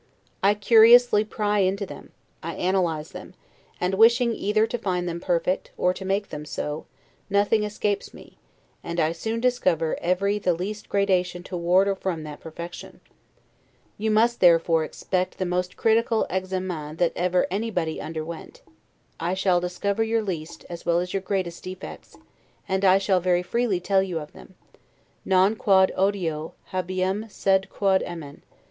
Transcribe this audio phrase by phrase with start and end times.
[0.41, 2.11] I curiously pry into them;
[2.41, 3.35] I analyze them;
[3.79, 6.87] and, wishing either to find them perfect, or to make them so,
[7.29, 8.39] nothing escapes me,
[8.83, 12.99] and I soon discover every the least gradation toward or from that perfection.
[13.99, 18.63] You must therefore expect the most critical 'examen' that ever anybody underwent.
[19.19, 22.17] I shall discover your least, as well as your greatest defects,
[22.67, 24.55] and I shall very freely tell you of them,
[25.25, 28.41] 'Non quod odio habeam sed quod amem'.